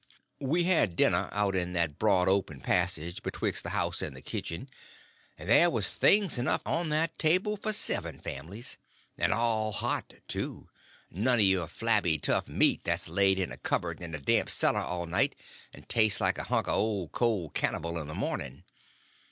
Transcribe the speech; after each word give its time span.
We 0.39 0.63
had 0.63 0.95
dinner 0.95 1.29
out 1.31 1.53
in 1.53 1.73
that 1.73 1.99
broad 1.99 2.27
open 2.27 2.59
passage 2.59 3.21
betwixt 3.21 3.61
the 3.63 3.69
house 3.69 4.01
and 4.01 4.15
the 4.15 4.23
kitchen; 4.23 4.67
and 5.37 5.47
there 5.47 5.69
was 5.69 5.89
things 5.89 6.39
enough 6.39 6.63
on 6.65 6.89
that 6.89 7.19
table 7.19 7.55
for 7.55 7.71
seven 7.71 8.19
families—and 8.19 9.31
all 9.31 9.71
hot, 9.71 10.15
too; 10.27 10.69
none 11.11 11.37
of 11.37 11.45
your 11.45 11.67
flabby, 11.67 12.17
tough 12.17 12.47
meat 12.47 12.83
that's 12.83 13.09
laid 13.09 13.37
in 13.37 13.51
a 13.51 13.57
cupboard 13.57 14.01
in 14.01 14.15
a 14.15 14.19
damp 14.19 14.49
cellar 14.49 14.79
all 14.81 15.05
night 15.05 15.35
and 15.71 15.87
tastes 15.87 16.19
like 16.19 16.39
a 16.39 16.43
hunk 16.45 16.65
of 16.65 16.73
old 16.73 17.11
cold 17.11 17.53
cannibal 17.53 17.99
in 18.01 18.07
the 18.07 18.15
morning. 18.15 18.63